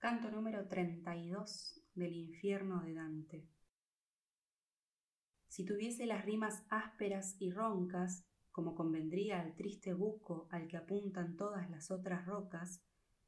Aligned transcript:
Canto 0.00 0.30
número 0.30 0.66
32 0.66 1.78
del 1.94 2.14
infierno 2.14 2.80
de 2.80 2.94
Dante. 2.94 3.46
Si 5.46 5.66
tuviese 5.66 6.06
las 6.06 6.24
rimas 6.24 6.64
ásperas 6.70 7.36
y 7.38 7.50
roncas, 7.50 8.24
como 8.50 8.74
convendría 8.74 9.42
al 9.42 9.54
triste 9.56 9.92
buco 9.92 10.48
al 10.52 10.68
que 10.68 10.78
apuntan 10.78 11.36
todas 11.36 11.68
las 11.68 11.90
otras 11.90 12.24
rocas, 12.24 12.82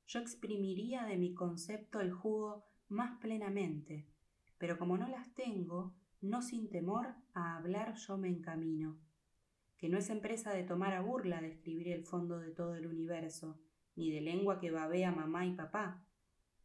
yo 0.06 0.20
exprimiría 0.20 1.04
de 1.04 1.18
mi 1.18 1.34
concepto 1.34 2.00
el 2.00 2.10
jugo 2.10 2.64
más 2.88 3.20
plenamente, 3.20 4.08
pero 4.56 4.78
como 4.78 4.96
no 4.96 5.08
las 5.08 5.34
tengo, 5.34 5.94
no 6.22 6.40
sin 6.40 6.70
temor 6.70 7.16
a 7.34 7.58
hablar 7.58 7.96
yo 7.96 8.16
me 8.16 8.30
encamino, 8.30 8.98
que 9.76 9.90
no 9.90 9.98
es 9.98 10.08
empresa 10.08 10.54
de 10.54 10.64
tomar 10.64 10.94
a 10.94 11.02
burla 11.02 11.42
describir 11.42 11.88
el 11.88 12.06
fondo 12.06 12.38
de 12.38 12.50
todo 12.50 12.76
el 12.76 12.86
universo, 12.86 13.60
ni 13.94 14.10
de 14.10 14.22
lengua 14.22 14.58
que 14.58 14.70
babea 14.70 15.12
mamá 15.12 15.44
y 15.44 15.52
papá, 15.52 16.02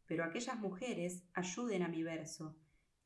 pero 0.08 0.24
aquellas 0.24 0.58
mujeres 0.58 1.22
ayuden 1.34 1.82
a 1.82 1.88
mi 1.88 2.02
verso, 2.02 2.56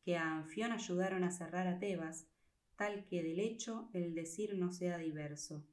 que 0.04 0.16
a 0.16 0.36
Anfión 0.36 0.70
ayudaron 0.70 1.24
a 1.24 1.32
cerrar 1.32 1.66
a 1.66 1.78
Tebas, 1.80 2.28
tal 2.76 3.04
que 3.06 3.22
del 3.22 3.40
hecho 3.40 3.90
el 3.92 4.14
decir 4.14 4.54
no 4.54 4.72
sea 4.72 4.98
diverso. 4.98 5.66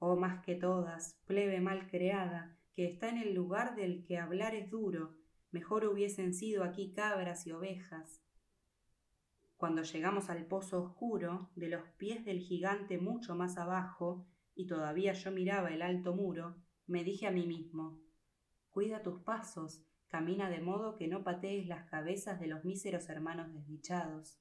Oh 0.00 0.16
más 0.16 0.44
que 0.44 0.56
todas, 0.56 1.20
plebe 1.24 1.60
mal 1.60 1.88
creada, 1.88 2.58
que 2.74 2.84
está 2.84 3.08
en 3.08 3.18
el 3.18 3.32
lugar 3.32 3.76
del 3.76 4.04
que 4.04 4.18
hablar 4.18 4.56
es 4.56 4.68
duro, 4.68 5.16
mejor 5.52 5.86
hubiesen 5.86 6.34
sido 6.34 6.64
aquí 6.64 6.92
cabras 6.92 7.46
y 7.46 7.52
ovejas. 7.52 8.20
Cuando 9.56 9.82
llegamos 9.82 10.30
al 10.30 10.46
pozo 10.46 10.82
oscuro, 10.82 11.50
de 11.54 11.68
los 11.68 11.88
pies 11.96 12.24
del 12.24 12.40
gigante 12.40 12.98
mucho 12.98 13.36
más 13.36 13.56
abajo, 13.56 14.26
y 14.56 14.66
todavía 14.66 15.12
yo 15.12 15.30
miraba 15.30 15.70
el 15.70 15.80
alto 15.80 16.12
muro, 16.12 16.56
me 16.86 17.04
dije 17.04 17.28
a 17.28 17.30
mí 17.30 17.46
mismo, 17.46 18.00
Cuida 18.70 19.02
tus 19.02 19.20
pasos, 19.20 19.84
camina 20.14 20.48
de 20.48 20.60
modo 20.60 20.94
que 20.94 21.08
no 21.08 21.24
patees 21.24 21.66
las 21.66 21.90
cabezas 21.90 22.38
de 22.38 22.46
los 22.46 22.64
míseros 22.64 23.08
hermanos 23.08 23.52
desdichados. 23.52 24.38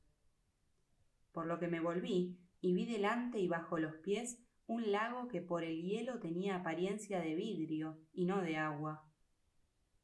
Por 1.32 1.48
lo 1.48 1.58
que 1.58 1.68
me 1.68 1.80
volví 1.80 2.38
y 2.62 2.76
vi 2.76 2.86
delante 2.86 3.40
y 3.40 3.48
bajo 3.48 3.80
los 3.80 3.96
pies 3.96 4.38
un 4.68 4.92
lago 4.92 5.28
que 5.30 5.42
por 5.42 5.64
el 5.64 5.82
hielo 5.82 6.20
tenía 6.20 6.58
apariencia 6.58 7.22
de 7.22 7.34
vidrio 7.34 7.98
y 8.14 8.26
no 8.26 8.44
de 8.44 8.56
agua. 8.56 9.10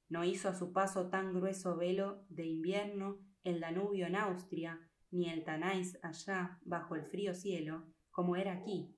No 0.08 0.24
hizo 0.24 0.50
a 0.50 0.56
su 0.56 0.74
paso 0.74 1.12
tan 1.12 1.36
grueso 1.36 1.78
velo 1.78 2.26
de 2.30 2.48
invierno 2.48 3.20
el 3.44 3.60
Danubio 3.60 4.08
en 4.08 4.16
Austria, 4.16 4.80
ni 5.12 5.30
el 5.30 5.44
Tanais 5.44 6.00
allá 6.02 6.58
bajo 6.66 6.96
el 6.96 7.06
frío 7.06 7.36
cielo, 7.36 7.86
como 8.10 8.36
era 8.36 8.54
aquí. 8.54 8.98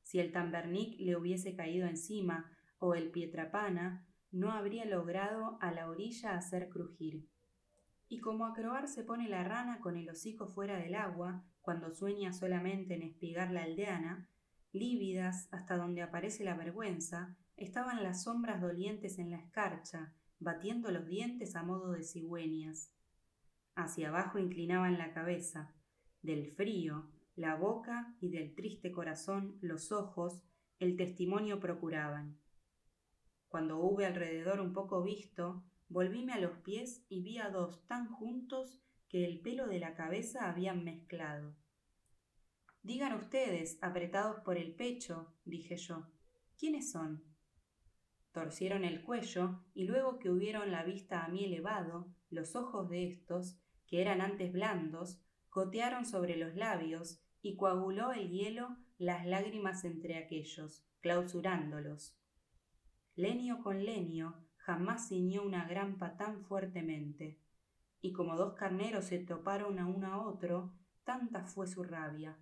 Si 0.00 0.20
el 0.20 0.32
Tambernic 0.32 0.98
le 1.00 1.16
hubiese 1.16 1.54
caído 1.54 1.86
encima, 1.86 2.50
o 2.78 2.94
el 2.94 3.10
Pietrapana, 3.10 4.08
no 4.30 4.52
habría 4.52 4.84
logrado 4.84 5.58
a 5.60 5.72
la 5.72 5.88
orilla 5.88 6.36
hacer 6.36 6.68
crujir. 6.68 7.26
Y 8.08 8.20
como 8.20 8.46
a 8.46 8.54
croar 8.54 8.88
se 8.88 9.04
pone 9.04 9.28
la 9.28 9.44
rana 9.44 9.80
con 9.80 9.96
el 9.96 10.08
hocico 10.08 10.46
fuera 10.46 10.78
del 10.78 10.94
agua, 10.94 11.44
cuando 11.60 11.90
sueña 11.90 12.32
solamente 12.32 12.94
en 12.94 13.02
espigar 13.02 13.50
la 13.50 13.64
aldeana, 13.64 14.28
lívidas 14.72 15.48
hasta 15.50 15.76
donde 15.76 16.02
aparece 16.02 16.44
la 16.44 16.54
vergüenza, 16.54 17.36
estaban 17.56 18.02
las 18.02 18.22
sombras 18.22 18.60
dolientes 18.60 19.18
en 19.18 19.30
la 19.30 19.38
escarcha, 19.38 20.12
batiendo 20.38 20.90
los 20.90 21.06
dientes 21.06 21.56
a 21.56 21.62
modo 21.62 21.92
de 21.92 22.04
cigüeñas. 22.04 22.92
Hacia 23.74 24.08
abajo 24.08 24.38
inclinaban 24.38 24.98
la 24.98 25.12
cabeza, 25.12 25.74
del 26.22 26.46
frío, 26.46 27.10
la 27.36 27.54
boca 27.54 28.14
y 28.20 28.30
del 28.30 28.54
triste 28.54 28.90
corazón 28.90 29.58
los 29.60 29.92
ojos, 29.92 30.42
el 30.78 30.96
testimonio 30.96 31.60
procuraban. 31.60 32.36
Cuando 33.48 33.78
hube 33.78 34.06
alrededor 34.06 34.60
un 34.60 34.72
poco 34.72 35.02
visto, 35.02 35.64
volvíme 35.88 36.34
a 36.34 36.40
los 36.40 36.58
pies 36.58 37.04
y 37.08 37.22
vi 37.22 37.38
a 37.38 37.48
dos 37.48 37.86
tan 37.86 38.08
juntos 38.08 38.80
que 39.08 39.24
el 39.24 39.40
pelo 39.40 39.66
de 39.66 39.78
la 39.78 39.94
cabeza 39.94 40.48
habían 40.50 40.84
mezclado. 40.84 41.54
Digan 42.82 43.14
ustedes, 43.14 43.78
apretados 43.82 44.40
por 44.40 44.56
el 44.56 44.74
pecho, 44.74 45.32
dije 45.44 45.76
yo, 45.76 46.06
¿quiénes 46.58 46.90
son? 46.92 47.24
Torcieron 48.32 48.84
el 48.84 49.02
cuello 49.02 49.64
y 49.74 49.84
luego 49.84 50.18
que 50.18 50.30
hubieron 50.30 50.70
la 50.70 50.84
vista 50.84 51.24
a 51.24 51.28
mí 51.28 51.44
elevado, 51.44 52.06
los 52.30 52.54
ojos 52.54 52.88
de 52.90 53.08
estos, 53.08 53.58
que 53.86 54.02
eran 54.02 54.20
antes 54.20 54.52
blandos, 54.52 55.20
gotearon 55.50 56.04
sobre 56.04 56.36
los 56.36 56.54
labios 56.54 57.22
y 57.40 57.56
coaguló 57.56 58.12
el 58.12 58.28
hielo 58.28 58.76
las 58.98 59.26
lágrimas 59.26 59.84
entre 59.84 60.18
aquellos, 60.18 60.84
clausurándolos. 61.00 62.17
Lenio 63.18 63.58
con 63.64 63.84
lenio 63.84 64.36
jamás 64.58 65.08
ciñó 65.08 65.42
una 65.42 65.66
grampa 65.66 66.16
tan 66.16 66.44
fuertemente, 66.44 67.36
y 68.00 68.12
como 68.12 68.36
dos 68.36 68.54
carneros 68.54 69.06
se 69.06 69.18
toparon 69.18 69.80
a 69.80 69.88
uno 69.88 70.06
a 70.06 70.24
otro, 70.24 70.72
tanta 71.02 71.42
fue 71.42 71.66
su 71.66 71.82
rabia. 71.82 72.38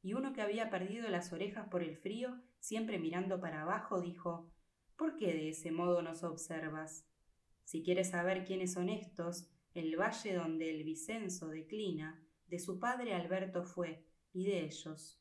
Y 0.00 0.14
uno 0.14 0.32
que 0.32 0.42
había 0.42 0.70
perdido 0.70 1.08
las 1.08 1.32
orejas 1.32 1.66
por 1.70 1.82
el 1.82 1.96
frío, 1.96 2.40
siempre 2.60 3.00
mirando 3.00 3.40
para 3.40 3.62
abajo, 3.62 4.00
dijo 4.00 4.52
¿Por 4.96 5.16
qué 5.16 5.32
de 5.32 5.48
ese 5.48 5.72
modo 5.72 6.02
nos 6.02 6.22
observas? 6.22 7.04
Si 7.64 7.82
quieres 7.82 8.10
saber 8.10 8.44
quiénes 8.44 8.74
son 8.74 8.90
estos, 8.90 9.50
el 9.74 9.96
valle 9.96 10.34
donde 10.34 10.70
el 10.70 10.84
Vicenzo 10.84 11.48
declina, 11.48 12.24
de 12.46 12.60
su 12.60 12.78
padre 12.78 13.16
Alberto 13.16 13.64
fue, 13.64 14.06
y 14.32 14.44
de 14.44 14.66
ellos. 14.66 15.20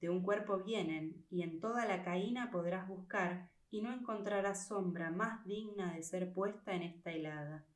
De 0.00 0.08
un 0.08 0.22
cuerpo 0.22 0.56
vienen, 0.56 1.26
y 1.28 1.42
en 1.42 1.60
toda 1.60 1.84
la 1.84 2.02
caína 2.02 2.50
podrás 2.50 2.88
buscar 2.88 3.50
y 3.70 3.82
no 3.82 3.92
encontrarás 3.92 4.66
sombra 4.66 5.10
más 5.10 5.44
digna 5.44 5.94
de 5.94 6.02
ser 6.02 6.32
puesta 6.32 6.74
en 6.74 6.82
esta 6.82 7.12
helada. 7.12 7.66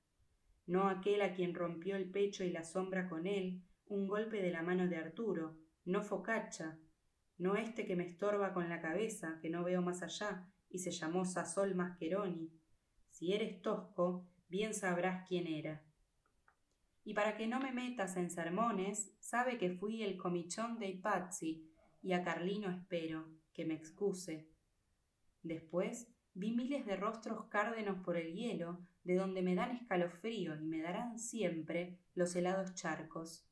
No 0.66 0.88
aquel 0.88 1.22
a 1.22 1.34
quien 1.34 1.54
rompió 1.54 1.96
el 1.96 2.10
pecho 2.10 2.44
y 2.44 2.50
la 2.50 2.64
sombra 2.64 3.08
con 3.08 3.26
él, 3.26 3.62
un 3.86 4.06
golpe 4.06 4.40
de 4.40 4.50
la 4.50 4.62
mano 4.62 4.88
de 4.88 4.96
Arturo, 4.96 5.58
no 5.84 6.02
Focacha, 6.02 6.78
no 7.38 7.56
este 7.56 7.84
que 7.84 7.96
me 7.96 8.06
estorba 8.06 8.54
con 8.54 8.68
la 8.68 8.80
cabeza, 8.80 9.38
que 9.42 9.50
no 9.50 9.64
veo 9.64 9.82
más 9.82 10.02
allá, 10.02 10.48
y 10.68 10.78
se 10.78 10.90
llamó 10.90 11.24
Sasol 11.24 11.74
Mascheroni. 11.74 12.50
Si 13.10 13.32
eres 13.32 13.60
tosco, 13.60 14.28
bien 14.48 14.74
sabrás 14.74 15.26
quién 15.28 15.46
era. 15.46 15.84
Y 17.04 17.14
para 17.14 17.36
que 17.36 17.48
no 17.48 17.58
me 17.58 17.72
metas 17.72 18.16
en 18.16 18.30
sermones, 18.30 19.12
sabe 19.18 19.58
que 19.58 19.72
fui 19.72 20.02
el 20.02 20.16
comichón 20.16 20.78
de 20.78 20.88
Ipazzi, 20.88 21.68
y 22.00 22.12
a 22.12 22.22
Carlino 22.22 22.70
espero, 22.70 23.28
que 23.52 23.64
me 23.64 23.74
excuse, 23.74 24.51
Después 25.42 26.08
vi 26.34 26.52
miles 26.52 26.86
de 26.86 26.96
rostros 26.96 27.46
cárdenos 27.46 28.02
por 28.04 28.16
el 28.16 28.32
hielo, 28.34 28.80
de 29.04 29.16
donde 29.16 29.42
me 29.42 29.54
dan 29.54 29.72
escalofrío 29.72 30.54
y 30.54 30.64
me 30.64 30.80
darán 30.80 31.18
siempre 31.18 31.98
los 32.14 32.34
helados 32.36 32.74
charcos. 32.74 33.46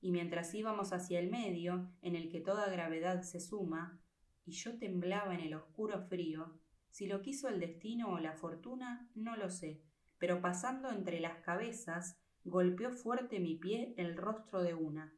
Y 0.00 0.10
mientras 0.10 0.54
íbamos 0.54 0.92
hacia 0.92 1.20
el 1.20 1.30
medio, 1.30 1.92
en 2.00 2.16
el 2.16 2.30
que 2.30 2.40
toda 2.40 2.70
gravedad 2.70 3.22
se 3.22 3.40
suma, 3.40 4.00
y 4.44 4.52
yo 4.52 4.78
temblaba 4.78 5.34
en 5.34 5.40
el 5.40 5.54
oscuro 5.54 6.02
frío, 6.08 6.58
si 6.90 7.06
lo 7.06 7.22
quiso 7.22 7.48
el 7.48 7.60
destino 7.60 8.10
o 8.10 8.18
la 8.18 8.34
fortuna, 8.34 9.08
no 9.14 9.36
lo 9.36 9.48
sé, 9.48 9.80
pero 10.18 10.40
pasando 10.40 10.90
entre 10.90 11.20
las 11.20 11.38
cabezas, 11.42 12.18
golpeó 12.44 12.90
fuerte 12.90 13.38
mi 13.40 13.56
pie 13.56 13.94
el 13.96 14.16
rostro 14.16 14.62
de 14.62 14.74
una. 14.74 15.14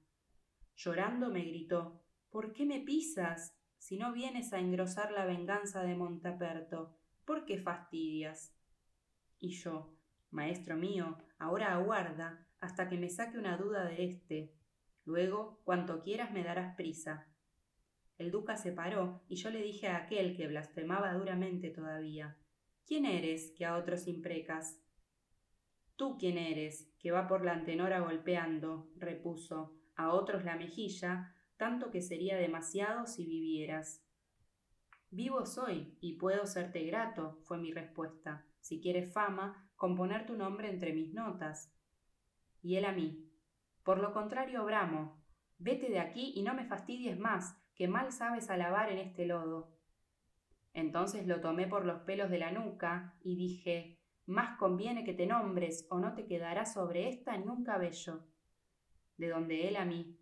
Llorando 0.76 1.30
me 1.30 1.44
gritó 1.44 2.02
¿Por 2.30 2.52
qué 2.52 2.66
me 2.66 2.80
pisas? 2.80 3.56
Si 3.84 3.98
no 3.98 4.14
vienes 4.14 4.54
a 4.54 4.60
engrosar 4.60 5.12
la 5.12 5.26
venganza 5.26 5.82
de 5.82 5.94
Montaperto, 5.94 6.96
¿por 7.26 7.44
qué 7.44 7.58
fastidias? 7.58 8.56
Y 9.38 9.50
yo, 9.50 9.94
maestro 10.30 10.74
mío, 10.74 11.18
ahora 11.38 11.74
aguarda 11.74 12.48
hasta 12.60 12.88
que 12.88 12.96
me 12.96 13.10
saque 13.10 13.36
una 13.36 13.58
duda 13.58 13.84
de 13.84 14.06
éste. 14.06 14.54
Luego, 15.04 15.60
cuanto 15.64 16.00
quieras 16.00 16.32
me 16.32 16.42
darás 16.42 16.74
prisa. 16.76 17.28
El 18.16 18.30
duca 18.30 18.56
se 18.56 18.72
paró 18.72 19.22
y 19.28 19.36
yo 19.36 19.50
le 19.50 19.60
dije 19.60 19.88
a 19.88 19.98
aquel 19.98 20.34
que 20.34 20.48
blasfemaba 20.48 21.12
duramente 21.12 21.68
todavía, 21.68 22.38
¿Quién 22.86 23.04
eres 23.04 23.52
que 23.54 23.66
a 23.66 23.76
otros 23.76 24.06
imprecas? 24.06 24.80
Tú 25.96 26.16
quién 26.16 26.38
eres, 26.38 26.90
que 26.98 27.10
va 27.10 27.28
por 27.28 27.44
la 27.44 27.52
antenora 27.52 28.00
golpeando, 28.00 28.88
repuso, 28.96 29.76
a 29.94 30.08
otros 30.14 30.42
la 30.42 30.56
mejilla, 30.56 31.33
tanto 31.56 31.90
que 31.90 32.02
sería 32.02 32.36
demasiado 32.36 33.06
si 33.06 33.24
vivieras. 33.24 34.02
Vivo 35.10 35.46
soy 35.46 35.96
y 36.00 36.14
puedo 36.14 36.46
serte 36.46 36.84
grato, 36.84 37.38
fue 37.44 37.58
mi 37.58 37.72
respuesta. 37.72 38.44
Si 38.60 38.80
quieres 38.80 39.12
fama, 39.12 39.70
componer 39.76 40.26
tu 40.26 40.36
nombre 40.36 40.68
entre 40.68 40.92
mis 40.92 41.14
notas. 41.14 41.72
Y 42.62 42.76
él 42.76 42.84
a 42.84 42.92
mí. 42.92 43.30
Por 43.84 43.98
lo 43.98 44.12
contrario, 44.12 44.64
bramo. 44.64 45.22
Vete 45.58 45.88
de 45.88 46.00
aquí 46.00 46.32
y 46.34 46.42
no 46.42 46.54
me 46.54 46.64
fastidies 46.64 47.18
más, 47.18 47.56
que 47.74 47.86
mal 47.86 48.10
sabes 48.10 48.50
alabar 48.50 48.90
en 48.90 48.98
este 48.98 49.26
lodo. 49.26 49.72
Entonces 50.72 51.26
lo 51.26 51.40
tomé 51.40 51.66
por 51.68 51.84
los 51.84 52.00
pelos 52.00 52.30
de 52.30 52.38
la 52.38 52.50
nuca 52.50 53.14
y 53.22 53.36
dije, 53.36 54.00
más 54.26 54.58
conviene 54.58 55.04
que 55.04 55.14
te 55.14 55.26
nombres 55.26 55.86
o 55.90 56.00
no 56.00 56.14
te 56.14 56.26
quedará 56.26 56.66
sobre 56.66 57.08
esta 57.08 57.36
ni 57.36 57.46
un 57.46 57.62
cabello. 57.62 58.24
De 59.16 59.28
donde 59.28 59.68
él 59.68 59.76
a 59.76 59.84
mí, 59.84 60.18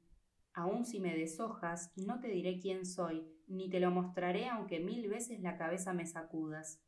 Aun 0.54 0.84
si 0.84 1.00
me 1.00 1.16
deshojas, 1.16 1.92
no 1.96 2.20
te 2.20 2.28
diré 2.28 2.58
quién 2.58 2.84
soy, 2.84 3.26
ni 3.46 3.70
te 3.70 3.80
lo 3.80 3.90
mostraré 3.90 4.48
aunque 4.48 4.80
mil 4.80 5.08
veces 5.08 5.40
la 5.40 5.56
cabeza 5.56 5.92
me 5.92 6.06
sacudas. 6.06 6.80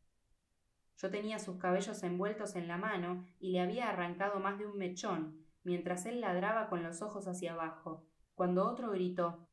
Yo 0.96 1.11
tenía 1.11 1.38
sus 1.38 1.56
cabellos 1.56 2.02
envueltos 2.02 2.56
en 2.56 2.69
la 2.69 2.76
mano 2.76 3.25
y 3.40 3.52
le 3.52 3.61
había 3.61 3.88
arrancado 3.88 4.38
más 4.38 4.58
de 4.58 4.66
un 4.66 4.76
mechón, 4.76 5.44
mientras 5.62 6.06
él 6.06 6.20
ladraba 6.20 6.69
con 6.69 6.82
los 6.82 7.02
ojos 7.02 7.26
hacia 7.26 7.55
abajo, 7.55 8.06
cuando 8.34 8.66
otro 8.66 8.90
gritó 8.90 9.49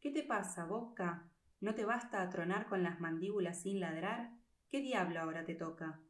¿Qué 0.00 0.10
te 0.10 0.22
pasa, 0.22 0.64
Boca? 0.64 1.28
¿No 1.60 1.74
te 1.74 1.84
basta 1.84 2.22
atronar 2.22 2.66
con 2.68 2.82
las 2.82 3.00
mandíbulas 3.00 3.60
sin 3.62 3.80
ladrar? 3.80 4.30
¿Qué 4.68 4.80
diablo 4.80 5.20
ahora 5.20 5.44
te 5.44 5.54
toca? 5.54 6.00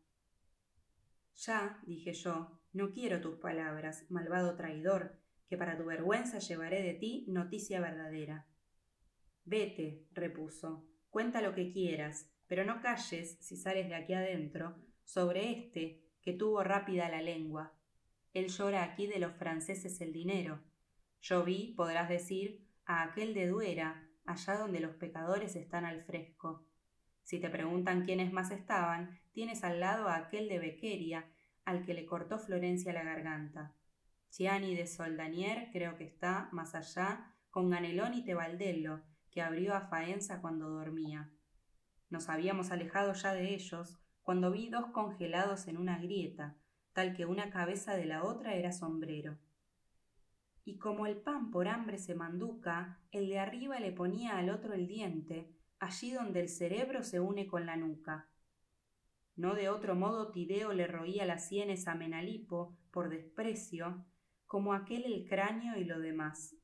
Ya, 1.34 1.80
dije 1.86 2.12
yo, 2.12 2.60
no 2.72 2.90
quiero 2.90 3.20
tus 3.20 3.36
palabras, 3.36 4.04
malvado 4.10 4.54
traidor, 4.54 5.18
que 5.50 5.58
para 5.58 5.76
tu 5.76 5.84
vergüenza 5.84 6.38
llevaré 6.38 6.80
de 6.80 6.94
ti 6.94 7.24
noticia 7.26 7.80
verdadera. 7.80 8.46
Vete, 9.44 10.06
repuso, 10.12 10.86
cuenta 11.10 11.42
lo 11.42 11.56
que 11.56 11.72
quieras, 11.72 12.30
pero 12.46 12.64
no 12.64 12.80
calles, 12.80 13.36
si 13.40 13.56
sales 13.56 13.88
de 13.88 13.96
aquí 13.96 14.14
adentro, 14.14 14.76
sobre 15.02 15.50
este 15.50 16.04
que 16.22 16.34
tuvo 16.34 16.62
rápida 16.62 17.08
la 17.08 17.20
lengua. 17.20 17.74
Él 18.32 18.46
llora 18.46 18.84
aquí 18.84 19.08
de 19.08 19.18
los 19.18 19.34
franceses 19.34 20.00
el 20.00 20.12
dinero. 20.12 20.62
Yo 21.20 21.42
vi, 21.42 21.74
podrás 21.76 22.08
decir, 22.08 22.64
a 22.84 23.02
aquel 23.02 23.34
de 23.34 23.48
Duera, 23.48 24.08
allá 24.26 24.56
donde 24.56 24.78
los 24.78 24.94
pecadores 24.94 25.56
están 25.56 25.84
al 25.84 26.04
fresco. 26.04 26.64
Si 27.24 27.40
te 27.40 27.50
preguntan 27.50 28.04
quiénes 28.04 28.32
más 28.32 28.52
estaban, 28.52 29.18
tienes 29.32 29.64
al 29.64 29.80
lado 29.80 30.06
a 30.06 30.14
aquel 30.14 30.48
de 30.48 30.60
Bequeria, 30.60 31.28
al 31.64 31.84
que 31.84 31.94
le 31.94 32.06
cortó 32.06 32.38
Florencia 32.38 32.92
la 32.92 33.02
garganta. 33.02 33.74
Chiani 34.30 34.76
de 34.76 34.86
Soldanier 34.86 35.70
creo 35.72 35.96
que 35.96 36.04
está 36.04 36.48
más 36.52 36.74
allá 36.74 37.34
con 37.50 37.68
Ganelón 37.68 38.14
y 38.14 38.24
Tebaldello, 38.24 39.02
que 39.30 39.42
abrió 39.42 39.74
a 39.74 39.88
Faenza 39.88 40.40
cuando 40.40 40.70
dormía. 40.70 41.30
Nos 42.10 42.28
habíamos 42.28 42.70
alejado 42.70 43.12
ya 43.12 43.34
de 43.34 43.54
ellos 43.54 43.98
cuando 44.22 44.52
vi 44.52 44.68
dos 44.68 44.86
congelados 44.92 45.66
en 45.66 45.76
una 45.76 45.98
grieta, 45.98 46.56
tal 46.92 47.16
que 47.16 47.26
una 47.26 47.50
cabeza 47.50 47.96
de 47.96 48.06
la 48.06 48.22
otra 48.24 48.54
era 48.54 48.72
sombrero. 48.72 49.38
Y 50.64 50.78
como 50.78 51.06
el 51.06 51.16
pan 51.16 51.50
por 51.50 51.66
hambre 51.66 51.98
se 51.98 52.14
manduca, 52.14 53.00
el 53.10 53.28
de 53.28 53.40
arriba 53.40 53.80
le 53.80 53.90
ponía 53.90 54.38
al 54.38 54.50
otro 54.50 54.74
el 54.74 54.86
diente, 54.86 55.50
allí 55.80 56.12
donde 56.12 56.40
el 56.40 56.48
cerebro 56.48 57.02
se 57.02 57.18
une 57.18 57.46
con 57.48 57.66
la 57.66 57.76
nuca. 57.76 58.28
No 59.34 59.54
de 59.54 59.68
otro 59.68 59.94
modo 59.96 60.30
Tideo 60.30 60.72
le 60.72 60.86
roía 60.86 61.24
las 61.24 61.48
sienes 61.48 61.88
a 61.88 61.94
Menalipo, 61.94 62.76
por 62.90 63.08
desprecio, 63.08 64.04
como 64.50 64.74
aquel 64.74 65.04
el 65.04 65.28
cráneo 65.28 65.78
y 65.78 65.84
lo 65.84 66.00
demás. 66.00 66.56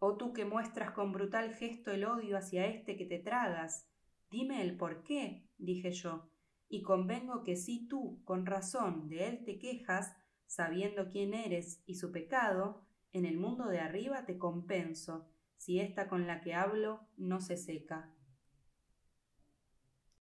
Oh 0.00 0.16
tú 0.16 0.32
que 0.32 0.44
muestras 0.44 0.90
con 0.90 1.12
brutal 1.12 1.54
gesto 1.54 1.92
el 1.92 2.04
odio 2.04 2.36
hacia 2.36 2.66
este 2.66 2.96
que 2.96 3.06
te 3.06 3.20
tragas, 3.20 3.88
dime 4.32 4.60
el 4.62 4.76
por 4.76 5.04
qué, 5.04 5.46
dije 5.58 5.92
yo, 5.92 6.28
y 6.68 6.82
convengo 6.82 7.44
que 7.44 7.54
si 7.54 7.86
tú, 7.86 8.20
con 8.24 8.46
razón, 8.46 9.08
de 9.08 9.28
él 9.28 9.44
te 9.44 9.60
quejas, 9.60 10.12
sabiendo 10.46 11.08
quién 11.08 11.34
eres 11.34 11.84
y 11.86 11.94
su 11.94 12.10
pecado, 12.10 12.84
en 13.12 13.26
el 13.26 13.38
mundo 13.38 13.68
de 13.68 13.78
arriba 13.78 14.26
te 14.26 14.36
compenso, 14.36 15.28
si 15.58 15.78
esta 15.78 16.08
con 16.08 16.26
la 16.26 16.40
que 16.40 16.52
hablo 16.52 17.06
no 17.16 17.40
se 17.40 17.58
seca. 17.58 18.12